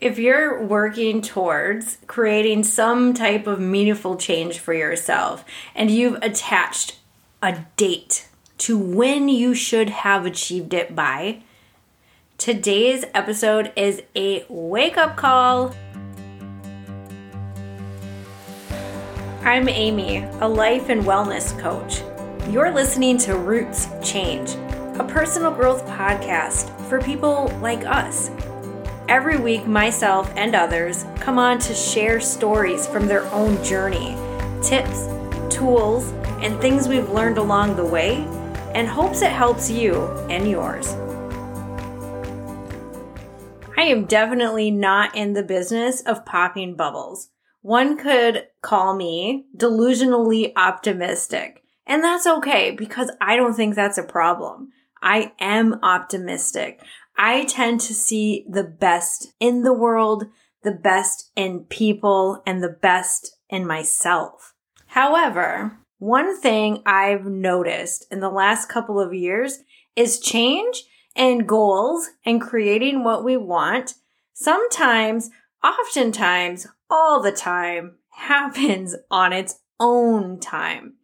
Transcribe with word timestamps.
If 0.00 0.18
you're 0.18 0.60
working 0.60 1.22
towards 1.22 1.98
creating 2.08 2.64
some 2.64 3.14
type 3.14 3.46
of 3.46 3.60
meaningful 3.60 4.16
change 4.16 4.58
for 4.58 4.74
yourself 4.74 5.44
and 5.72 5.88
you've 5.88 6.18
attached 6.20 6.98
a 7.40 7.64
date 7.76 8.28
to 8.58 8.76
when 8.76 9.28
you 9.28 9.54
should 9.54 9.90
have 9.90 10.26
achieved 10.26 10.74
it 10.74 10.96
by, 10.96 11.42
today's 12.38 13.04
episode 13.14 13.72
is 13.76 14.02
a 14.16 14.44
wake 14.48 14.96
up 14.96 15.16
call. 15.16 15.72
I'm 19.42 19.68
Amy, 19.68 20.24
a 20.40 20.48
life 20.48 20.88
and 20.88 21.04
wellness 21.04 21.56
coach. 21.60 22.02
You're 22.52 22.72
listening 22.72 23.16
to 23.18 23.36
Roots 23.36 23.86
Change, 24.02 24.56
a 24.98 25.04
personal 25.08 25.52
growth 25.52 25.86
podcast 25.86 26.76
for 26.88 27.00
people 27.00 27.46
like 27.62 27.84
us 27.84 28.32
Every 29.06 29.38
week, 29.38 29.66
myself 29.66 30.32
and 30.34 30.54
others 30.54 31.04
come 31.16 31.38
on 31.38 31.58
to 31.60 31.74
share 31.74 32.20
stories 32.20 32.86
from 32.86 33.06
their 33.06 33.24
own 33.32 33.62
journey, 33.62 34.16
tips, 34.62 35.08
tools, 35.54 36.10
and 36.40 36.58
things 36.58 36.88
we've 36.88 37.10
learned 37.10 37.36
along 37.36 37.76
the 37.76 37.84
way, 37.84 38.26
and 38.74 38.88
hopes 38.88 39.20
it 39.20 39.30
helps 39.30 39.70
you 39.70 40.06
and 40.30 40.50
yours. 40.50 40.94
I 43.76 43.82
am 43.82 44.06
definitely 44.06 44.70
not 44.70 45.14
in 45.14 45.34
the 45.34 45.42
business 45.42 46.00
of 46.00 46.24
popping 46.24 46.74
bubbles. 46.74 47.28
One 47.60 47.98
could 47.98 48.46
call 48.62 48.96
me 48.96 49.44
delusionally 49.54 50.54
optimistic, 50.56 51.62
and 51.86 52.02
that's 52.02 52.26
okay 52.26 52.70
because 52.70 53.10
I 53.20 53.36
don't 53.36 53.54
think 53.54 53.74
that's 53.74 53.98
a 53.98 54.02
problem. 54.02 54.72
I 55.02 55.32
am 55.38 55.78
optimistic. 55.82 56.80
I 57.16 57.44
tend 57.44 57.80
to 57.82 57.94
see 57.94 58.44
the 58.48 58.64
best 58.64 59.32
in 59.40 59.62
the 59.62 59.72
world, 59.72 60.24
the 60.62 60.72
best 60.72 61.30
in 61.36 61.60
people, 61.64 62.42
and 62.46 62.62
the 62.62 62.68
best 62.68 63.36
in 63.48 63.66
myself. 63.66 64.54
However, 64.86 65.78
one 65.98 66.38
thing 66.40 66.82
I've 66.84 67.24
noticed 67.24 68.06
in 68.10 68.20
the 68.20 68.30
last 68.30 68.68
couple 68.68 69.00
of 69.00 69.14
years 69.14 69.60
is 69.96 70.20
change 70.20 70.84
and 71.16 71.48
goals 71.48 72.08
and 72.24 72.40
creating 72.40 73.04
what 73.04 73.24
we 73.24 73.36
want 73.36 73.94
sometimes, 74.32 75.30
oftentimes, 75.62 76.66
all 76.90 77.22
the 77.22 77.32
time 77.32 77.96
happens 78.10 78.94
on 79.10 79.32
its 79.32 79.60
own 79.80 80.40
time. 80.40 80.94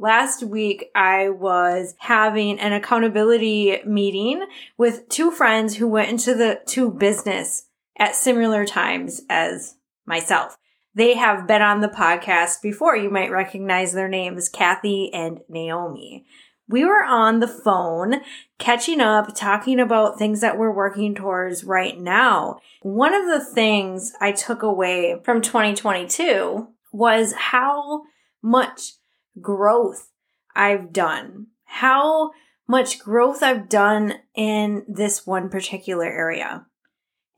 Last 0.00 0.44
week, 0.44 0.90
I 0.94 1.28
was 1.28 1.96
having 1.98 2.60
an 2.60 2.72
accountability 2.72 3.80
meeting 3.84 4.46
with 4.76 5.08
two 5.08 5.32
friends 5.32 5.74
who 5.76 5.88
went 5.88 6.08
into 6.08 6.34
the 6.34 6.60
to 6.66 6.92
business 6.92 7.66
at 7.98 8.14
similar 8.14 8.64
times 8.64 9.22
as 9.28 9.74
myself. 10.06 10.56
They 10.94 11.14
have 11.14 11.48
been 11.48 11.62
on 11.62 11.80
the 11.80 11.88
podcast 11.88 12.62
before. 12.62 12.96
You 12.96 13.10
might 13.10 13.32
recognize 13.32 13.92
their 13.92 14.08
names, 14.08 14.48
Kathy 14.48 15.12
and 15.12 15.40
Naomi. 15.48 16.24
We 16.68 16.84
were 16.84 17.02
on 17.02 17.40
the 17.40 17.48
phone 17.48 18.20
catching 18.58 19.00
up, 19.00 19.34
talking 19.34 19.80
about 19.80 20.16
things 20.16 20.40
that 20.42 20.58
we're 20.58 20.70
working 20.70 21.16
towards 21.16 21.64
right 21.64 21.98
now. 21.98 22.60
One 22.82 23.14
of 23.14 23.26
the 23.26 23.44
things 23.44 24.12
I 24.20 24.30
took 24.30 24.62
away 24.62 25.20
from 25.24 25.40
2022 25.40 26.68
was 26.92 27.32
how 27.32 28.02
much 28.42 28.92
growth 29.40 30.10
I've 30.54 30.92
done, 30.92 31.48
how 31.64 32.32
much 32.66 32.98
growth 32.98 33.42
I've 33.42 33.68
done 33.68 34.14
in 34.34 34.84
this 34.86 35.26
one 35.26 35.48
particular 35.48 36.04
area. 36.04 36.66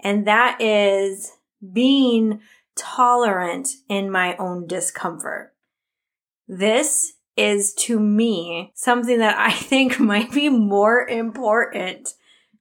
And 0.03 0.27
that 0.27 0.61
is 0.61 1.33
being 1.73 2.41
tolerant 2.77 3.69
in 3.89 4.11
my 4.11 4.37
own 4.37 4.67
discomfort. 4.67 5.55
This 6.49 7.13
is 7.37 7.75
to 7.75 8.01
me 8.01 8.73
something 8.75 9.19
that 9.19 9.39
I 9.39 9.53
think 9.55 10.01
might 10.01 10.33
be 10.33 10.49
more 10.49 11.07
important 11.07 12.15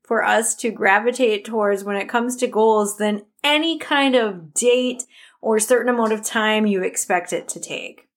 for 0.04 0.24
us 0.24 0.56
to 0.56 0.72
gravitate 0.72 1.46
towards 1.46 1.84
when 1.84 1.96
it 1.96 2.10
comes 2.10 2.36
to 2.38 2.48
goals 2.48 2.98
than 2.98 3.26
any 3.44 3.78
kind 3.78 4.16
of 4.16 4.54
date 4.54 5.04
or 5.42 5.60
certain 5.60 5.94
amount 5.94 6.14
of 6.14 6.24
time 6.24 6.66
you 6.66 6.84
expect 6.84 7.32
it 7.32 7.48
to 7.48 7.60
take. 7.60 8.09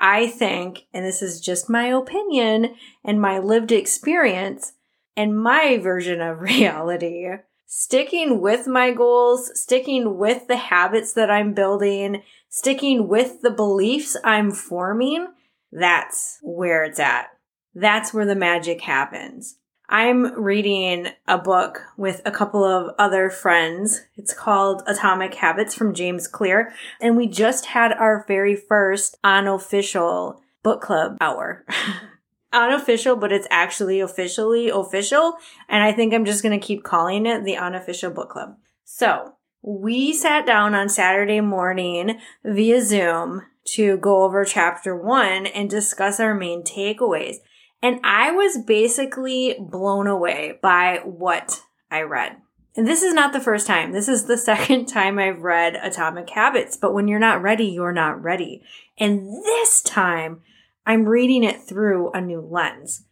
I 0.00 0.28
think, 0.28 0.86
and 0.94 1.04
this 1.04 1.20
is 1.20 1.40
just 1.40 1.68
my 1.68 1.84
opinion 1.88 2.74
and 3.04 3.20
my 3.20 3.38
lived 3.38 3.70
experience 3.70 4.72
and 5.14 5.38
my 5.38 5.76
version 5.76 6.22
of 6.22 6.40
reality, 6.40 7.28
sticking 7.66 8.40
with 8.40 8.66
my 8.66 8.92
goals, 8.92 9.50
sticking 9.60 10.16
with 10.16 10.48
the 10.48 10.56
habits 10.56 11.12
that 11.12 11.30
I'm 11.30 11.52
building, 11.52 12.22
sticking 12.48 13.08
with 13.08 13.42
the 13.42 13.50
beliefs 13.50 14.16
I'm 14.24 14.50
forming, 14.50 15.28
that's 15.70 16.38
where 16.42 16.82
it's 16.82 16.98
at. 16.98 17.26
That's 17.74 18.12
where 18.12 18.26
the 18.26 18.34
magic 18.34 18.80
happens. 18.80 19.56
I'm 19.92 20.40
reading 20.40 21.08
a 21.26 21.36
book 21.36 21.82
with 21.96 22.22
a 22.24 22.30
couple 22.30 22.64
of 22.64 22.94
other 22.96 23.28
friends. 23.28 24.02
It's 24.16 24.32
called 24.32 24.84
Atomic 24.86 25.34
Habits 25.34 25.74
from 25.74 25.94
James 25.94 26.28
Clear. 26.28 26.72
And 27.00 27.16
we 27.16 27.26
just 27.26 27.66
had 27.66 27.92
our 27.92 28.24
very 28.28 28.54
first 28.54 29.18
unofficial 29.24 30.40
book 30.62 30.80
club 30.80 31.16
hour. 31.20 31.66
unofficial, 32.52 33.16
but 33.16 33.32
it's 33.32 33.48
actually 33.50 33.98
officially 33.98 34.68
official. 34.68 35.34
And 35.68 35.82
I 35.82 35.90
think 35.90 36.14
I'm 36.14 36.24
just 36.24 36.44
going 36.44 36.58
to 36.58 36.64
keep 36.64 36.84
calling 36.84 37.26
it 37.26 37.44
the 37.44 37.56
unofficial 37.56 38.12
book 38.12 38.30
club. 38.30 38.56
So 38.84 39.34
we 39.60 40.12
sat 40.12 40.46
down 40.46 40.72
on 40.72 40.88
Saturday 40.88 41.40
morning 41.40 42.20
via 42.44 42.80
Zoom 42.80 43.42
to 43.72 43.96
go 43.96 44.22
over 44.22 44.44
chapter 44.44 44.96
one 44.96 45.46
and 45.46 45.68
discuss 45.68 46.20
our 46.20 46.34
main 46.34 46.62
takeaways. 46.62 47.38
And 47.82 48.00
I 48.04 48.30
was 48.30 48.58
basically 48.58 49.56
blown 49.58 50.06
away 50.06 50.58
by 50.62 51.00
what 51.04 51.62
I 51.90 52.02
read. 52.02 52.36
And 52.76 52.86
this 52.86 53.02
is 53.02 53.14
not 53.14 53.32
the 53.32 53.40
first 53.40 53.66
time. 53.66 53.92
This 53.92 54.08
is 54.08 54.24
the 54.24 54.38
second 54.50 54.86
time 54.86 55.18
I've 55.18 55.42
read 55.42 55.76
Atomic 55.76 56.30
Habits. 56.30 56.76
But 56.76 56.94
when 56.94 57.08
you're 57.08 57.18
not 57.18 57.42
ready, 57.42 57.66
you're 57.66 57.92
not 57.92 58.22
ready. 58.22 58.62
And 58.98 59.26
this 59.44 59.82
time, 59.82 60.42
I'm 60.86 61.06
reading 61.06 61.44
it 61.44 61.62
through 61.62 62.10
a 62.12 62.20
new 62.20 62.40
lens. 62.40 63.04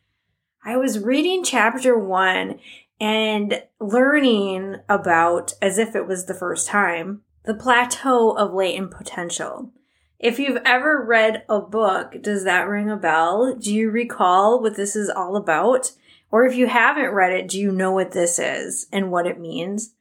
I 0.64 0.76
was 0.76 0.98
reading 0.98 1.44
chapter 1.44 1.98
one 1.98 2.58
and 3.00 3.62
learning 3.80 4.76
about, 4.88 5.54
as 5.62 5.78
if 5.78 5.94
it 5.94 6.06
was 6.06 6.26
the 6.26 6.34
first 6.34 6.66
time, 6.66 7.22
the 7.44 7.54
plateau 7.54 8.32
of 8.32 8.52
latent 8.52 8.90
potential. 8.90 9.72
If 10.18 10.40
you've 10.40 10.60
ever 10.64 11.04
read 11.04 11.44
a 11.48 11.60
book, 11.60 12.16
does 12.22 12.42
that 12.44 12.68
ring 12.68 12.90
a 12.90 12.96
bell? 12.96 13.54
Do 13.54 13.72
you 13.72 13.90
recall 13.90 14.60
what 14.60 14.76
this 14.76 14.96
is 14.96 15.08
all 15.08 15.36
about? 15.36 15.92
Or 16.30 16.44
if 16.44 16.56
you 16.56 16.66
haven't 16.66 17.12
read 17.12 17.32
it, 17.32 17.48
do 17.48 17.58
you 17.58 17.70
know 17.70 17.92
what 17.92 18.12
this 18.12 18.38
is 18.38 18.86
and 18.92 19.12
what 19.12 19.26
it 19.26 19.38
means? 19.38 19.94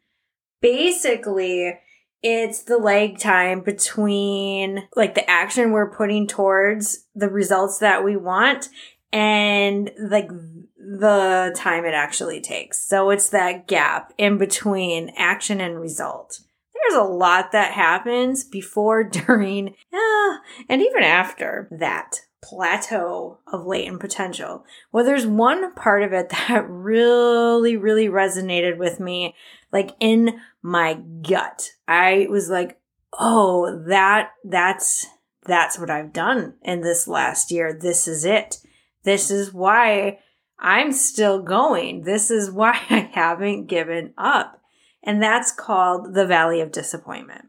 Basically, 0.60 1.80
it's 2.24 2.64
the 2.64 2.80
lag 2.80 3.20
time 3.20 3.62
between 3.62 4.88
like 4.96 5.14
the 5.14 5.30
action 5.30 5.72
we're 5.72 5.92
putting 5.92 6.26
towards 6.26 7.06
the 7.14 7.30
results 7.30 7.78
that 7.78 8.04
we 8.04 8.18
want 8.18 8.70
and 9.14 9.92
like 10.00 10.30
the 10.78 11.54
time 11.56 11.86
it 11.86 11.94
actually 11.94 12.42
takes. 12.42 12.82
So 12.82 13.12
it's 13.12 13.30
that 13.30 13.68
gap 13.68 14.14
in 14.18 14.40
between 14.40 15.12
action 15.16 15.62
and 15.62 15.80
result 15.80 16.42
there's 16.88 17.00
a 17.00 17.08
lot 17.08 17.52
that 17.52 17.74
happens 17.74 18.44
before, 18.44 19.04
during, 19.10 19.76
uh, 19.94 20.38
and 20.70 20.82
even 20.82 21.04
after 21.04 21.68
that 21.72 22.22
plateau 22.42 23.40
of 23.52 23.66
latent 23.66 24.00
potential. 24.00 24.64
Well, 24.92 25.04
there's 25.04 25.26
one 25.26 25.74
part 25.74 26.04
of 26.04 26.14
it 26.14 26.30
that 26.48 26.66
really, 26.70 27.78
really 27.78 28.08
resonated 28.08 28.78
with 28.78 29.00
me, 29.00 29.36
like 29.72 29.92
in 30.00 30.40
my 30.62 31.00
gut. 31.22 31.72
I 31.88 32.28
was 32.30 32.50
like, 32.50 32.80
oh, 33.20 33.84
that, 33.88 34.32
that's, 34.44 35.08
that's 35.46 35.80
what 35.80 35.90
I've 35.90 36.14
done 36.14 36.56
in 36.62 36.82
this 36.82 37.08
last 37.08 37.52
year. 37.52 37.74
This 37.74 38.08
is 38.08 38.26
it. 38.26 38.58
This 39.04 39.32
is 39.32 39.54
why 39.54 40.20
I'm 40.60 40.92
still 40.92 41.42
going. 41.42 42.04
This 42.04 42.30
is 42.30 42.52
why 42.52 42.80
I 42.90 43.10
haven't 43.14 43.68
given 43.68 44.14
up 44.18 44.62
and 45.08 45.24
that's 45.24 45.54
called 45.54 46.14
the 46.14 46.28
Valley 46.28 46.60
of 46.60 46.74
Disappointment. 46.74 47.46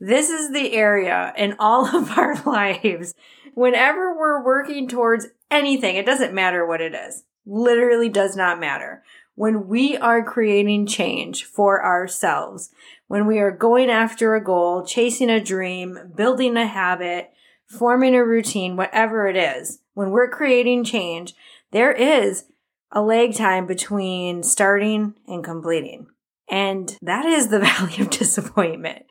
This 0.00 0.28
is 0.28 0.52
the 0.52 0.72
area 0.72 1.32
in 1.38 1.54
all 1.60 1.86
of 1.96 2.18
our 2.18 2.34
lives, 2.42 3.14
whenever 3.54 4.14
we're 4.14 4.44
working 4.44 4.88
towards 4.88 5.28
anything, 5.48 5.94
it 5.94 6.04
doesn't 6.04 6.34
matter 6.34 6.66
what 6.66 6.80
it 6.80 6.92
is, 6.92 7.22
literally 7.46 8.08
does 8.08 8.36
not 8.36 8.58
matter. 8.58 9.04
When 9.36 9.68
we 9.68 9.96
are 9.96 10.24
creating 10.24 10.86
change 10.86 11.44
for 11.44 11.84
ourselves, 11.84 12.70
when 13.06 13.26
we 13.26 13.38
are 13.38 13.52
going 13.52 13.88
after 13.88 14.34
a 14.34 14.42
goal, 14.42 14.84
chasing 14.84 15.30
a 15.30 15.42
dream, 15.42 16.12
building 16.16 16.56
a 16.56 16.66
habit, 16.66 17.30
forming 17.66 18.16
a 18.16 18.24
routine, 18.24 18.76
whatever 18.76 19.28
it 19.28 19.36
is, 19.36 19.80
when 19.94 20.10
we're 20.10 20.30
creating 20.30 20.82
change, 20.82 21.34
there 21.70 21.92
is 21.92 22.46
a 22.90 23.02
lag 23.02 23.34
time 23.34 23.66
between 23.66 24.42
starting 24.42 25.14
and 25.28 25.44
completing. 25.44 26.08
And 26.48 26.96
that 27.02 27.26
is 27.26 27.48
the 27.48 27.60
valley 27.60 27.98
of 27.98 28.10
disappointment. 28.10 29.06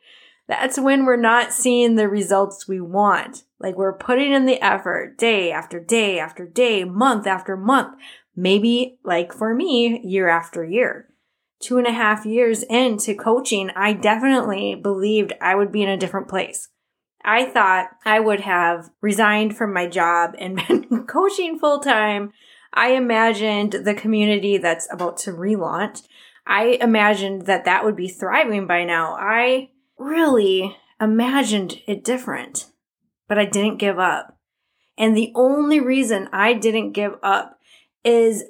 That's 0.48 0.78
when 0.78 1.04
we're 1.04 1.16
not 1.16 1.52
seeing 1.52 1.96
the 1.96 2.08
results 2.08 2.68
we 2.68 2.80
want. 2.80 3.44
Like 3.58 3.76
we're 3.76 3.96
putting 3.96 4.32
in 4.32 4.46
the 4.46 4.62
effort 4.62 5.18
day 5.18 5.50
after 5.50 5.80
day 5.80 6.18
after 6.18 6.46
day, 6.46 6.84
month 6.84 7.26
after 7.26 7.56
month, 7.56 7.98
maybe 8.36 8.98
like 9.04 9.32
for 9.32 9.54
me, 9.54 10.00
year 10.04 10.28
after 10.28 10.64
year. 10.64 11.08
Two 11.58 11.78
and 11.78 11.86
a 11.86 11.92
half 11.92 12.26
years 12.26 12.62
into 12.64 13.14
coaching, 13.14 13.70
I 13.74 13.94
definitely 13.94 14.74
believed 14.74 15.32
I 15.40 15.54
would 15.54 15.72
be 15.72 15.82
in 15.82 15.88
a 15.88 15.96
different 15.96 16.28
place. 16.28 16.68
I 17.24 17.46
thought 17.46 17.88
I 18.04 18.20
would 18.20 18.40
have 18.40 18.90
resigned 19.00 19.56
from 19.56 19.72
my 19.72 19.88
job 19.88 20.36
and 20.38 20.56
been 20.68 21.06
coaching 21.06 21.58
full 21.58 21.80
time. 21.80 22.32
I 22.72 22.90
imagined 22.90 23.72
the 23.72 23.94
community 23.94 24.58
that's 24.58 24.86
about 24.92 25.16
to 25.18 25.32
relaunch. 25.32 26.02
I 26.46 26.78
imagined 26.80 27.46
that 27.46 27.64
that 27.64 27.84
would 27.84 27.96
be 27.96 28.08
thriving 28.08 28.66
by 28.66 28.84
now. 28.84 29.16
I 29.18 29.70
really 29.98 30.76
imagined 31.00 31.80
it 31.86 32.04
different, 32.04 32.66
but 33.28 33.38
I 33.38 33.44
didn't 33.44 33.78
give 33.78 33.98
up. 33.98 34.38
And 34.96 35.16
the 35.16 35.32
only 35.34 35.80
reason 35.80 36.28
I 36.32 36.52
didn't 36.54 36.92
give 36.92 37.14
up 37.22 37.58
is 38.04 38.44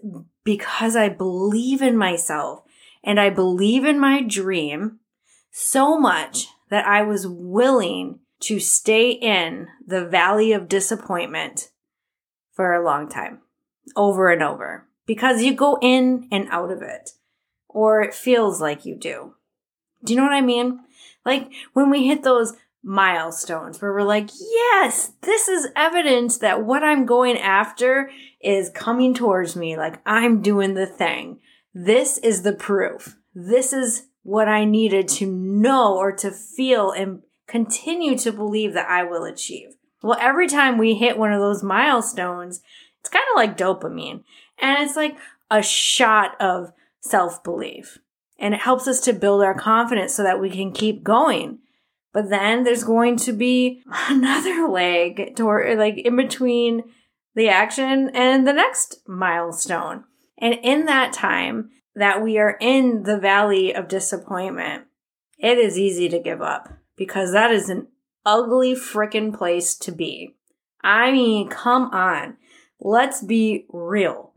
because 0.44 0.94
I 0.94 1.08
believe 1.08 1.82
in 1.82 1.96
myself 1.96 2.62
and 3.02 3.18
I 3.18 3.30
believe 3.30 3.84
in 3.84 3.98
my 3.98 4.22
dream 4.22 5.00
so 5.50 5.98
much 5.98 6.46
that 6.68 6.86
I 6.86 7.02
was 7.02 7.26
willing 7.26 8.20
to 8.40 8.60
stay 8.60 9.10
in 9.10 9.68
the 9.84 10.04
valley 10.04 10.52
of 10.52 10.68
disappointment 10.68 11.70
for 12.52 12.74
a 12.74 12.84
long 12.84 13.08
time, 13.08 13.40
over 13.96 14.30
and 14.30 14.42
over, 14.42 14.86
because 15.06 15.42
you 15.42 15.54
go 15.54 15.78
in 15.80 16.28
and 16.30 16.48
out 16.50 16.70
of 16.70 16.82
it, 16.82 17.10
or 17.76 18.00
it 18.00 18.14
feels 18.14 18.58
like 18.58 18.86
you 18.86 18.94
do. 18.94 19.34
Do 20.02 20.14
you 20.14 20.18
know 20.18 20.24
what 20.24 20.32
I 20.32 20.40
mean? 20.40 20.80
Like 21.26 21.52
when 21.74 21.90
we 21.90 22.06
hit 22.06 22.22
those 22.22 22.54
milestones 22.82 23.82
where 23.82 23.92
we're 23.92 24.02
like, 24.02 24.30
yes, 24.40 25.12
this 25.20 25.46
is 25.46 25.68
evidence 25.76 26.38
that 26.38 26.64
what 26.64 26.82
I'm 26.82 27.04
going 27.04 27.36
after 27.36 28.10
is 28.40 28.70
coming 28.70 29.12
towards 29.12 29.56
me. 29.56 29.76
Like 29.76 30.00
I'm 30.06 30.40
doing 30.40 30.72
the 30.72 30.86
thing. 30.86 31.40
This 31.74 32.16
is 32.16 32.44
the 32.44 32.54
proof. 32.54 33.18
This 33.34 33.74
is 33.74 34.06
what 34.22 34.48
I 34.48 34.64
needed 34.64 35.06
to 35.08 35.26
know 35.26 35.98
or 35.98 36.12
to 36.12 36.30
feel 36.30 36.92
and 36.92 37.20
continue 37.46 38.16
to 38.20 38.32
believe 38.32 38.72
that 38.72 38.88
I 38.88 39.04
will 39.04 39.24
achieve. 39.24 39.74
Well, 40.02 40.16
every 40.18 40.48
time 40.48 40.78
we 40.78 40.94
hit 40.94 41.18
one 41.18 41.34
of 41.34 41.40
those 41.40 41.62
milestones, 41.62 42.62
it's 43.00 43.10
kind 43.10 43.26
of 43.34 43.36
like 43.36 43.58
dopamine 43.58 44.24
and 44.58 44.82
it's 44.82 44.96
like 44.96 45.18
a 45.50 45.62
shot 45.62 46.40
of 46.40 46.72
self 47.00 47.42
belief 47.42 47.98
and 48.38 48.54
it 48.54 48.60
helps 48.60 48.86
us 48.86 49.00
to 49.00 49.12
build 49.12 49.42
our 49.42 49.54
confidence 49.54 50.14
so 50.14 50.22
that 50.22 50.40
we 50.40 50.50
can 50.50 50.72
keep 50.72 51.02
going. 51.02 51.58
But 52.12 52.30
then 52.30 52.64
there's 52.64 52.84
going 52.84 53.16
to 53.18 53.32
be 53.32 53.82
another 54.08 54.68
leg 54.68 55.36
toward 55.36 55.78
like 55.78 55.98
in 55.98 56.16
between 56.16 56.84
the 57.34 57.48
action 57.48 58.10
and 58.14 58.46
the 58.46 58.52
next 58.52 59.00
milestone. 59.06 60.04
And 60.38 60.58
in 60.62 60.86
that 60.86 61.12
time 61.12 61.70
that 61.94 62.22
we 62.22 62.38
are 62.38 62.56
in 62.60 63.04
the 63.04 63.18
valley 63.18 63.74
of 63.74 63.88
disappointment, 63.88 64.84
it 65.38 65.58
is 65.58 65.78
easy 65.78 66.08
to 66.08 66.18
give 66.18 66.42
up 66.42 66.68
because 66.96 67.32
that 67.32 67.50
is 67.50 67.68
an 67.68 67.88
ugly 68.24 68.74
freaking 68.74 69.36
place 69.36 69.74
to 69.76 69.92
be. 69.92 70.36
I 70.82 71.12
mean, 71.12 71.48
come 71.48 71.90
on. 71.90 72.36
Let's 72.80 73.22
be 73.22 73.66
real. 73.70 74.32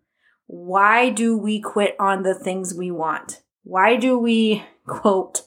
Why 0.52 1.12
do 1.12 1.38
we 1.38 1.62
quit 1.62 1.96
on 2.00 2.24
the 2.24 2.34
things 2.34 2.74
we 2.74 2.90
want? 2.90 3.44
Why 3.62 3.98
do 3.98 4.18
we, 4.18 4.64
quote, 4.88 5.44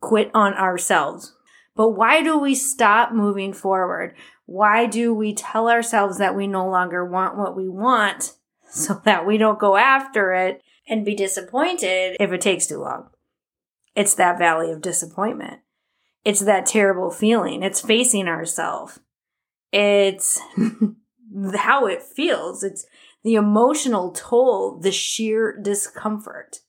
quit 0.00 0.30
on 0.32 0.54
ourselves? 0.54 1.34
But 1.74 1.90
why 1.90 2.22
do 2.22 2.38
we 2.38 2.54
stop 2.54 3.12
moving 3.12 3.52
forward? 3.52 4.14
Why 4.46 4.86
do 4.86 5.12
we 5.12 5.34
tell 5.34 5.68
ourselves 5.68 6.16
that 6.16 6.34
we 6.34 6.46
no 6.46 6.66
longer 6.66 7.04
want 7.04 7.36
what 7.36 7.54
we 7.54 7.68
want 7.68 8.32
so 8.70 9.02
that 9.04 9.26
we 9.26 9.36
don't 9.36 9.58
go 9.58 9.76
after 9.76 10.32
it 10.32 10.62
and 10.88 11.04
be 11.04 11.14
disappointed 11.14 12.16
if 12.18 12.32
it 12.32 12.40
takes 12.40 12.66
too 12.66 12.78
long? 12.78 13.10
It's 13.94 14.14
that 14.14 14.38
valley 14.38 14.72
of 14.72 14.80
disappointment. 14.80 15.60
It's 16.24 16.40
that 16.40 16.64
terrible 16.64 17.10
feeling. 17.10 17.62
It's 17.62 17.82
facing 17.82 18.26
ourselves. 18.26 19.00
It's 19.70 20.40
how 21.56 21.84
it 21.84 22.02
feels. 22.02 22.62
It's 22.64 22.86
the 23.26 23.34
emotional 23.34 24.12
toll, 24.12 24.78
the 24.78 24.92
sheer 24.92 25.58
discomfort. 25.60 26.60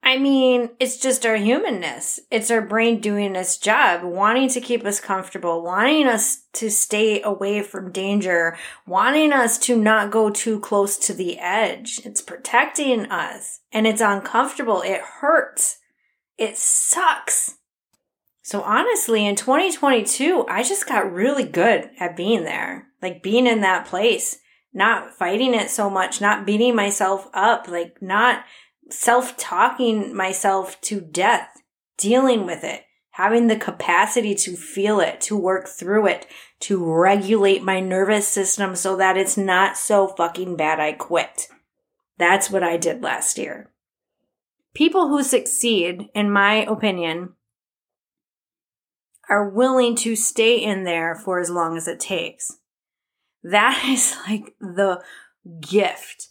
I 0.00 0.16
mean, 0.16 0.70
it's 0.78 0.96
just 0.96 1.26
our 1.26 1.34
humanness. 1.34 2.20
It's 2.30 2.52
our 2.52 2.60
brain 2.60 3.00
doing 3.00 3.34
its 3.34 3.58
job, 3.58 4.04
wanting 4.04 4.48
to 4.50 4.60
keep 4.60 4.84
us 4.84 5.00
comfortable, 5.00 5.64
wanting 5.64 6.06
us 6.06 6.44
to 6.52 6.70
stay 6.70 7.20
away 7.20 7.62
from 7.62 7.90
danger, 7.90 8.56
wanting 8.86 9.32
us 9.32 9.58
to 9.60 9.76
not 9.76 10.12
go 10.12 10.30
too 10.30 10.60
close 10.60 10.98
to 10.98 11.14
the 11.14 11.40
edge. 11.40 12.00
It's 12.04 12.22
protecting 12.22 13.06
us 13.06 13.58
and 13.72 13.84
it's 13.84 14.00
uncomfortable. 14.00 14.82
It 14.82 15.00
hurts. 15.00 15.78
It 16.38 16.56
sucks. 16.56 17.56
So 18.42 18.62
honestly, 18.62 19.26
in 19.26 19.34
2022, 19.34 20.46
I 20.48 20.62
just 20.62 20.86
got 20.86 21.12
really 21.12 21.44
good 21.44 21.90
at 21.98 22.16
being 22.16 22.44
there, 22.44 22.86
like 23.02 23.20
being 23.20 23.48
in 23.48 23.62
that 23.62 23.86
place, 23.86 24.38
not 24.74 25.14
fighting 25.14 25.54
it 25.54 25.70
so 25.70 25.88
much, 25.88 26.20
not 26.20 26.44
beating 26.44 26.74
myself 26.74 27.30
up, 27.32 27.68
like 27.68 28.02
not 28.02 28.44
self 28.90 29.36
talking 29.36 30.14
myself 30.14 30.80
to 30.82 31.00
death, 31.00 31.62
dealing 31.96 32.44
with 32.44 32.64
it, 32.64 32.82
having 33.10 33.46
the 33.46 33.56
capacity 33.56 34.34
to 34.34 34.56
feel 34.56 34.98
it, 34.98 35.20
to 35.22 35.36
work 35.36 35.68
through 35.68 36.08
it, 36.08 36.26
to 36.60 36.84
regulate 36.84 37.62
my 37.62 37.78
nervous 37.78 38.26
system 38.26 38.74
so 38.74 38.96
that 38.96 39.16
it's 39.16 39.36
not 39.36 39.76
so 39.76 40.08
fucking 40.08 40.56
bad 40.56 40.80
I 40.80 40.92
quit. 40.92 41.48
That's 42.18 42.50
what 42.50 42.62
I 42.62 42.76
did 42.76 43.02
last 43.02 43.38
year. 43.38 43.70
People 44.74 45.08
who 45.08 45.22
succeed, 45.22 46.08
in 46.14 46.30
my 46.30 46.64
opinion, 46.64 47.34
are 49.28 49.48
willing 49.48 49.94
to 49.96 50.16
stay 50.16 50.56
in 50.56 50.84
there 50.84 51.14
for 51.14 51.38
as 51.38 51.48
long 51.48 51.76
as 51.76 51.86
it 51.86 52.00
takes. 52.00 52.58
That 53.44 53.84
is 53.88 54.16
like 54.28 54.56
the 54.60 55.02
gift 55.60 56.30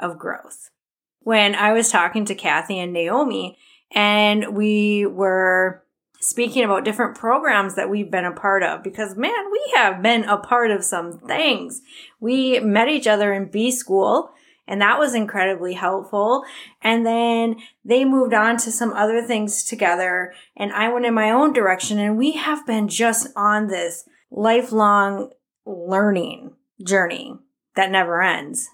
of 0.00 0.18
growth 0.18 0.70
when 1.24 1.54
I 1.54 1.72
was 1.72 1.90
talking 1.90 2.24
to 2.26 2.34
Kathy 2.34 2.78
and 2.78 2.92
Naomi, 2.92 3.58
and 3.94 4.56
we 4.56 5.06
were 5.06 5.84
speaking 6.20 6.64
about 6.64 6.84
different 6.84 7.16
programs 7.16 7.74
that 7.74 7.90
we've 7.90 8.10
been 8.10 8.24
a 8.24 8.32
part 8.32 8.62
of 8.62 8.82
because 8.82 9.16
man, 9.16 9.50
we 9.50 9.72
have 9.74 10.02
been 10.02 10.24
a 10.24 10.38
part 10.38 10.70
of 10.70 10.84
some 10.84 11.18
things. 11.18 11.82
We 12.20 12.60
met 12.60 12.88
each 12.88 13.08
other 13.08 13.32
in 13.32 13.50
B 13.50 13.72
school 13.72 14.30
and 14.68 14.80
that 14.80 15.00
was 15.00 15.16
incredibly 15.16 15.74
helpful. 15.74 16.44
And 16.80 17.04
then 17.04 17.56
they 17.84 18.04
moved 18.04 18.34
on 18.34 18.56
to 18.58 18.70
some 18.70 18.92
other 18.92 19.20
things 19.26 19.64
together 19.64 20.32
and 20.56 20.72
I 20.72 20.92
went 20.92 21.06
in 21.06 21.14
my 21.14 21.32
own 21.32 21.52
direction 21.52 21.98
and 21.98 22.16
we 22.16 22.32
have 22.32 22.64
been 22.68 22.86
just 22.86 23.26
on 23.34 23.66
this 23.66 24.04
lifelong 24.30 25.32
learning 25.66 26.52
journey 26.84 27.34
that 27.76 27.90
never 27.90 28.22
ends. 28.22 28.68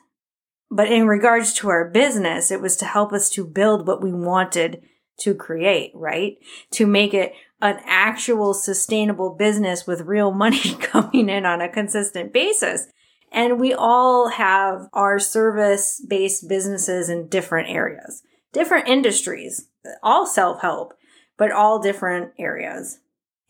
But 0.71 0.93
in 0.93 1.07
regards 1.07 1.53
to 1.55 1.69
our 1.69 1.89
business, 1.89 2.51
it 2.51 2.61
was 2.61 2.77
to 2.77 2.85
help 2.85 3.13
us 3.13 3.31
to 3.31 3.45
build 3.45 3.87
what 3.87 4.03
we 4.03 4.13
wanted 4.13 4.83
to 5.21 5.35
create, 5.35 5.93
right? 5.95 6.39
To 6.73 6.87
make 6.87 7.15
it 7.15 7.33
an 7.61 7.79
actual 7.85 8.55
sustainable 8.55 9.35
business 9.35 9.87
with 9.87 10.03
real 10.03 10.31
money 10.31 10.75
coming 10.81 11.29
in 11.29 11.45
on 11.45 11.61
a 11.61 11.69
consistent 11.69 12.33
basis. 12.33 12.87
And 13.33 13.61
we 13.61 13.75
all 13.75 14.29
have 14.29 14.89
our 14.93 15.19
service 15.19 16.03
based 16.07 16.49
businesses 16.49 17.09
in 17.09 17.29
different 17.29 17.69
areas, 17.69 18.23
different 18.53 18.89
industries, 18.89 19.69
all 20.03 20.27
self 20.27 20.61
help, 20.61 20.95
but 21.37 21.53
all 21.53 21.79
different 21.79 22.33
areas. 22.39 23.01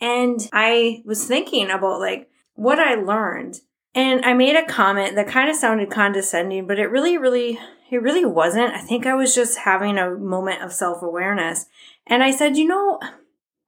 And 0.00 0.49
I 0.52 1.02
was 1.04 1.26
thinking 1.26 1.71
about 1.71 2.00
like 2.00 2.28
what 2.58 2.80
I 2.80 2.96
learned 2.96 3.60
and 3.94 4.24
I 4.24 4.34
made 4.34 4.56
a 4.56 4.66
comment 4.66 5.14
that 5.14 5.28
kind 5.28 5.48
of 5.48 5.54
sounded 5.54 5.90
condescending, 5.90 6.66
but 6.66 6.78
it 6.80 6.90
really, 6.90 7.16
really, 7.16 7.58
it 7.88 8.02
really 8.02 8.24
wasn't. 8.24 8.74
I 8.74 8.80
think 8.80 9.06
I 9.06 9.14
was 9.14 9.32
just 9.32 9.58
having 9.58 9.96
a 9.96 10.10
moment 10.10 10.62
of 10.62 10.72
self 10.72 11.00
awareness. 11.00 11.66
And 12.04 12.22
I 12.22 12.32
said, 12.32 12.56
you 12.56 12.66
know, 12.66 12.98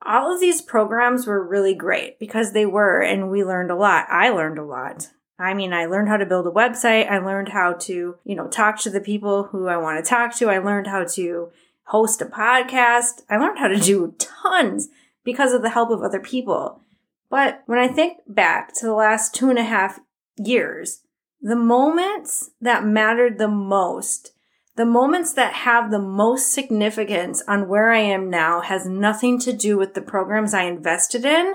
all 0.04 0.35
of 0.35 0.40
these 0.40 0.61
programs 0.61 1.25
were 1.25 1.47
really 1.47 1.75
great 1.75 2.18
because 2.18 2.52
they 2.52 2.66
were, 2.66 3.00
and 3.00 3.30
we 3.30 3.44
learned 3.44 3.70
a 3.70 3.76
lot. 3.76 4.06
I 4.11 4.30
learned 4.30 4.59
a 4.59 4.64
lot. 4.64 5.09
I 5.38 5.54
mean, 5.54 5.73
I 5.73 5.87
learned 5.87 6.09
how 6.09 6.16
to 6.16 6.26
build 6.26 6.49
a 6.49 6.50
website. 6.50 7.09
I 7.09 7.18
learned 7.18 7.50
how 7.50 7.75
to, 7.75 8.16
you 8.25 8.35
know, 8.35 8.49
talk 8.49 8.80
to 8.80 8.90
the 8.90 9.00
people 9.00 9.44
who 9.44 9.68
I 9.68 9.76
want 9.76 10.04
to 10.04 10.09
talk 10.09 10.37
to. 10.38 10.50
I 10.50 10.59
learned 10.59 10.88
how 10.88 11.04
to 11.04 11.50
host 11.85 12.20
a 12.20 12.26
podcast. 12.26 13.23
I 13.30 13.37
learned 13.37 13.61
how 13.61 13.68
to 13.68 13.78
do 13.78 14.16
tons 14.18 14.88
because 15.25 15.52
of 15.52 15.62
the 15.62 15.70
help 15.70 15.90
of 15.90 16.02
other 16.02 16.20
people. 16.20 16.82
But 17.31 17.63
when 17.67 17.79
I 17.79 17.89
think 17.89 18.19
back 18.27 18.75
to 18.75 18.87
the 18.87 18.93
last 18.93 19.35
two 19.35 19.49
and 19.49 19.59
a 19.59 19.65
half 19.65 20.01
years, 20.37 21.01
the 21.41 21.57
moments 21.57 22.51
that 22.61 22.85
mattered 22.85 23.39
the 23.39 23.49
most, 23.49 24.33
The 24.77 24.87
moments 24.87 25.35
that 25.35 25.53
have 25.53 25.91
the 25.91 25.99
most 25.99 26.55
significance 26.55 27.43
on 27.47 27.69
where 27.69 27.91
I 27.91 27.99
am 27.99 28.31
now 28.31 28.63
has 28.63 28.87
nothing 28.87 29.39
to 29.41 29.53
do 29.53 29.77
with 29.77 29.93
the 29.93 30.01
programs 30.01 30.55
I 30.55 30.63
invested 30.63 31.25
in. 31.25 31.55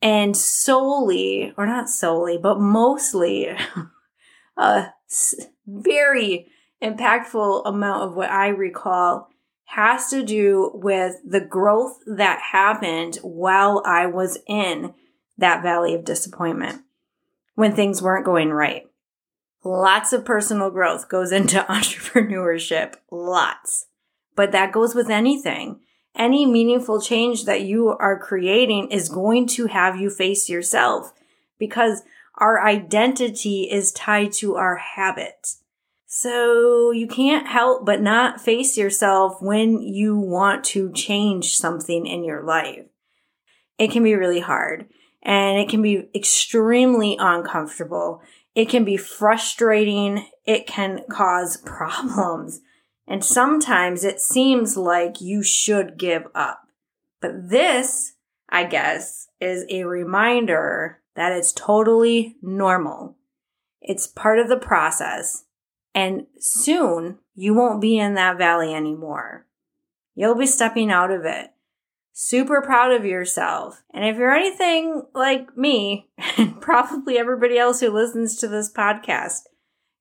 And 0.00 0.34
solely, 0.34 1.52
or 1.58 1.66
not 1.66 1.90
solely, 1.90 2.38
but 2.38 2.58
mostly, 2.58 3.48
a 4.56 4.94
very 5.66 6.46
impactful 6.82 7.66
amount 7.66 8.02
of 8.04 8.16
what 8.16 8.30
I 8.30 8.48
recall 8.48 9.28
has 9.74 10.08
to 10.10 10.24
do 10.24 10.72
with 10.74 11.16
the 11.24 11.40
growth 11.40 12.00
that 12.04 12.40
happened 12.52 13.16
while 13.22 13.82
I 13.86 14.06
was 14.06 14.36
in 14.48 14.94
that 15.38 15.62
valley 15.62 15.94
of 15.94 16.04
disappointment 16.04 16.82
when 17.54 17.72
things 17.72 18.02
weren't 18.02 18.24
going 18.24 18.50
right. 18.50 18.88
Lots 19.62 20.12
of 20.12 20.24
personal 20.24 20.70
growth 20.70 21.08
goes 21.08 21.30
into 21.30 21.58
entrepreneurship. 21.68 22.94
Lots. 23.12 23.86
But 24.34 24.50
that 24.50 24.72
goes 24.72 24.96
with 24.96 25.08
anything. 25.08 25.78
Any 26.16 26.46
meaningful 26.46 27.00
change 27.00 27.44
that 27.44 27.62
you 27.62 27.90
are 27.90 28.18
creating 28.18 28.90
is 28.90 29.08
going 29.08 29.46
to 29.48 29.66
have 29.66 30.00
you 30.00 30.10
face 30.10 30.48
yourself 30.48 31.12
because 31.60 32.02
our 32.34 32.60
identity 32.66 33.68
is 33.70 33.92
tied 33.92 34.32
to 34.32 34.56
our 34.56 34.76
habits. 34.76 35.62
So 36.12 36.90
you 36.90 37.06
can't 37.06 37.46
help 37.46 37.86
but 37.86 38.02
not 38.02 38.40
face 38.40 38.76
yourself 38.76 39.40
when 39.40 39.80
you 39.80 40.16
want 40.16 40.64
to 40.64 40.90
change 40.90 41.56
something 41.56 42.04
in 42.04 42.24
your 42.24 42.42
life. 42.42 42.86
It 43.78 43.92
can 43.92 44.02
be 44.02 44.16
really 44.16 44.40
hard 44.40 44.88
and 45.22 45.56
it 45.60 45.68
can 45.68 45.82
be 45.82 46.08
extremely 46.12 47.16
uncomfortable. 47.20 48.22
It 48.56 48.68
can 48.68 48.84
be 48.84 48.96
frustrating. 48.96 50.26
It 50.44 50.66
can 50.66 51.04
cause 51.08 51.56
problems. 51.64 52.60
And 53.06 53.24
sometimes 53.24 54.02
it 54.02 54.20
seems 54.20 54.76
like 54.76 55.20
you 55.20 55.44
should 55.44 55.96
give 55.96 56.26
up. 56.34 56.62
But 57.20 57.50
this, 57.50 58.14
I 58.48 58.64
guess, 58.64 59.28
is 59.40 59.64
a 59.70 59.84
reminder 59.84 61.02
that 61.14 61.30
it's 61.30 61.52
totally 61.52 62.34
normal. 62.42 63.14
It's 63.80 64.08
part 64.08 64.40
of 64.40 64.48
the 64.48 64.56
process. 64.56 65.44
And 65.94 66.26
soon 66.38 67.18
you 67.34 67.54
won't 67.54 67.80
be 67.80 67.98
in 67.98 68.14
that 68.14 68.38
valley 68.38 68.74
anymore. 68.74 69.46
You'll 70.14 70.36
be 70.36 70.46
stepping 70.46 70.90
out 70.90 71.10
of 71.10 71.24
it 71.24 71.50
super 72.22 72.60
proud 72.60 72.92
of 72.92 73.06
yourself. 73.06 73.82
And 73.94 74.04
if 74.04 74.18
you're 74.18 74.34
anything 74.34 75.04
like 75.14 75.56
me, 75.56 76.10
and 76.36 76.60
probably 76.60 77.16
everybody 77.16 77.58
else 77.58 77.80
who 77.80 77.90
listens 77.90 78.36
to 78.36 78.48
this 78.48 78.70
podcast, 78.70 79.40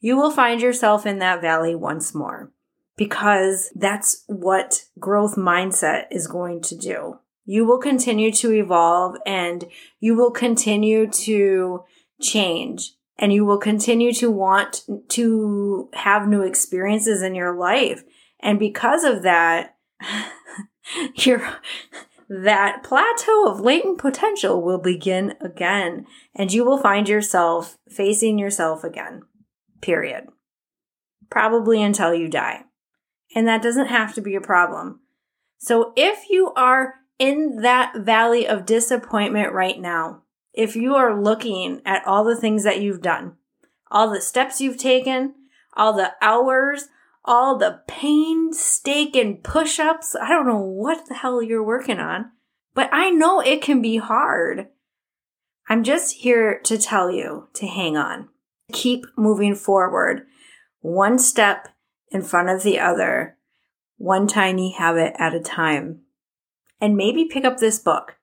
you 0.01 0.17
will 0.17 0.31
find 0.31 0.61
yourself 0.61 1.05
in 1.05 1.19
that 1.19 1.41
valley 1.41 1.75
once 1.75 2.13
more 2.13 2.51
because 2.97 3.71
that's 3.73 4.25
what 4.27 4.85
growth 4.99 5.37
mindset 5.37 6.07
is 6.11 6.27
going 6.27 6.61
to 6.63 6.77
do. 6.77 7.19
You 7.45 7.65
will 7.65 7.79
continue 7.79 8.31
to 8.33 8.51
evolve 8.51 9.15
and 9.25 9.65
you 10.01 10.15
will 10.15 10.31
continue 10.31 11.07
to 11.07 11.85
change 12.21 12.95
and 13.19 13.33
you 13.33 13.45
will 13.45 13.57
continue 13.57 14.13
to 14.13 14.31
want 14.31 14.83
to 15.09 15.89
have 15.93 16.27
new 16.27 16.41
experiences 16.41 17.21
in 17.21 17.35
your 17.35 17.55
life. 17.55 18.03
And 18.41 18.57
because 18.57 19.03
of 19.03 19.23
that, 19.23 19.75
your 21.15 21.59
that 22.29 22.83
plateau 22.83 23.47
of 23.47 23.59
latent 23.59 23.97
potential 23.97 24.61
will 24.61 24.77
begin 24.77 25.33
again 25.41 26.05
and 26.35 26.53
you 26.53 26.63
will 26.63 26.77
find 26.77 27.09
yourself 27.09 27.77
facing 27.89 28.39
yourself 28.39 28.83
again. 28.83 29.23
Period. 29.81 30.25
Probably 31.29 31.81
until 31.81 32.13
you 32.13 32.29
die. 32.29 32.63
And 33.35 33.47
that 33.47 33.61
doesn't 33.61 33.87
have 33.87 34.13
to 34.15 34.21
be 34.21 34.35
a 34.35 34.41
problem. 34.41 35.01
So 35.57 35.91
if 35.97 36.29
you 36.29 36.53
are 36.55 36.95
in 37.17 37.61
that 37.63 37.93
valley 37.97 38.47
of 38.47 38.65
disappointment 38.65 39.51
right 39.51 39.79
now, 39.79 40.23
if 40.59 40.75
you 40.75 40.93
are 40.95 41.19
looking 41.19 41.81
at 41.85 42.05
all 42.05 42.25
the 42.25 42.35
things 42.35 42.65
that 42.65 42.81
you've 42.81 43.01
done, 43.01 43.37
all 43.89 44.13
the 44.13 44.19
steps 44.19 44.59
you've 44.59 44.77
taken, 44.77 45.33
all 45.73 45.93
the 45.93 46.11
hours, 46.21 46.89
all 47.23 47.57
the 47.57 47.79
painstaking 47.87 49.37
push 49.37 49.79
ups. 49.79 50.17
I 50.21 50.27
don't 50.27 50.45
know 50.45 50.59
what 50.59 51.07
the 51.07 51.15
hell 51.15 51.41
you're 51.41 51.63
working 51.63 51.99
on, 51.99 52.31
but 52.73 52.89
I 52.91 53.09
know 53.09 53.39
it 53.39 53.61
can 53.61 53.81
be 53.81 53.97
hard. 53.97 54.67
I'm 55.69 55.81
just 55.81 56.17
here 56.17 56.59
to 56.65 56.77
tell 56.77 57.09
you 57.09 57.47
to 57.53 57.65
hang 57.65 57.95
on. 57.95 58.27
Keep 58.73 59.05
moving 59.17 59.55
forward, 59.55 60.23
one 60.81 61.17
step 61.17 61.69
in 62.11 62.21
front 62.21 62.49
of 62.49 62.63
the 62.63 62.79
other, 62.79 63.37
one 63.95 64.27
tiny 64.27 64.73
habit 64.73 65.13
at 65.17 65.33
a 65.33 65.39
time. 65.39 66.01
And 66.81 66.97
maybe 66.97 67.25
pick 67.25 67.45
up 67.45 67.59
this 67.59 67.79
book. 67.79 68.18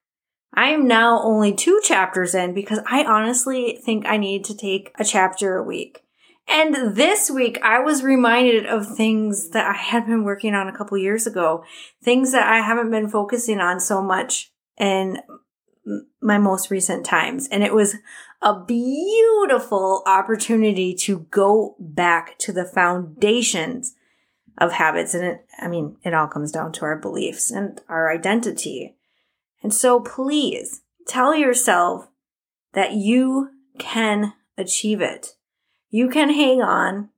I 0.57 0.69
am 0.69 0.87
now 0.87 1.21
only 1.21 1.53
two 1.53 1.79
chapters 1.83 2.33
in 2.33 2.55
because 2.55 2.79
I 2.89 3.03
honestly 3.03 3.79
think 3.85 4.07
I 4.07 4.17
need 4.17 4.43
to 4.45 4.57
take 4.57 4.91
a 4.97 5.03
chapter 5.03 5.55
a 5.55 5.63
week. 5.63 6.03
And 6.47 6.95
this 6.95 7.29
week, 7.29 7.59
I 7.61 7.79
was 7.79 8.03
reminded 8.03 8.65
of 8.65 8.87
things 8.87 9.49
that 9.49 9.67
I 9.67 9.77
had 9.77 10.07
been 10.07 10.23
working 10.23 10.55
on 10.55 10.67
a 10.67 10.75
couple 10.75 10.97
years 10.97 11.27
ago, 11.27 11.63
things 12.03 12.31
that 12.31 12.51
I 12.51 12.61
haven't 12.61 12.89
been 12.89 13.07
focusing 13.07 13.59
on 13.59 13.79
so 13.79 14.01
much 14.01 14.51
in 14.79 15.19
my 16.21 16.39
most 16.39 16.71
recent 16.71 17.05
times. 17.05 17.47
And 17.49 17.63
it 17.63 17.75
was 17.75 17.95
a 18.41 18.59
beautiful 18.59 20.01
opportunity 20.07 20.95
to 20.95 21.27
go 21.29 21.75
back 21.79 22.35
to 22.39 22.51
the 22.51 22.65
foundations 22.65 23.93
of 24.57 24.71
habits. 24.71 25.13
And 25.13 25.23
it, 25.23 25.45
I 25.59 25.67
mean, 25.67 25.97
it 26.03 26.15
all 26.15 26.27
comes 26.27 26.51
down 26.51 26.71
to 26.73 26.85
our 26.85 26.97
beliefs 26.97 27.51
and 27.51 27.79
our 27.87 28.11
identity. 28.11 28.96
And 29.61 29.73
so 29.73 29.99
please 29.99 30.81
tell 31.07 31.35
yourself 31.35 32.07
that 32.73 32.93
you 32.93 33.49
can 33.79 34.33
achieve 34.57 35.01
it. 35.01 35.35
You 35.89 36.09
can 36.09 36.29
hang 36.29 36.61
on. 36.61 37.09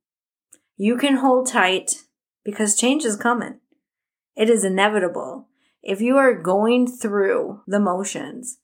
You 0.77 0.97
can 0.97 1.17
hold 1.17 1.47
tight 1.47 2.03
because 2.43 2.77
change 2.77 3.03
is 3.03 3.15
coming. 3.15 3.59
It 4.35 4.49
is 4.49 4.63
inevitable. 4.63 5.47
If 5.81 6.01
you 6.01 6.17
are 6.17 6.33
going 6.33 6.87
through 6.87 7.61
the 7.67 7.79
motions, 7.79 8.59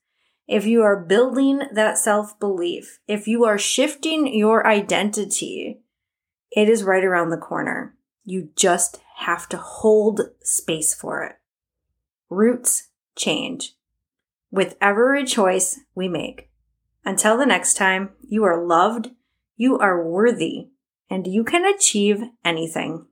if 0.48 0.64
you 0.64 0.82
are 0.82 1.04
building 1.04 1.62
that 1.72 1.98
self 1.98 2.38
belief, 2.38 3.00
if 3.08 3.26
you 3.26 3.44
are 3.44 3.58
shifting 3.58 4.32
your 4.34 4.66
identity, 4.66 5.80
it 6.50 6.68
is 6.68 6.84
right 6.84 7.04
around 7.04 7.30
the 7.30 7.36
corner. 7.36 7.94
You 8.24 8.50
just 8.56 9.00
have 9.16 9.48
to 9.50 9.56
hold 9.56 10.20
space 10.42 10.94
for 10.94 11.22
it. 11.24 11.36
Roots 12.30 12.88
change 13.16 13.74
with 14.50 14.76
every 14.80 15.24
choice 15.24 15.80
we 15.94 16.08
make. 16.08 16.50
Until 17.04 17.36
the 17.36 17.46
next 17.46 17.74
time, 17.74 18.10
you 18.20 18.44
are 18.44 18.64
loved 18.64 19.10
you 19.56 19.78
are 19.78 20.06
worthy 20.06 20.68
and 21.08 21.26
you 21.26 21.42
can 21.42 21.64
achieve 21.64 22.22
anything. 22.44 23.06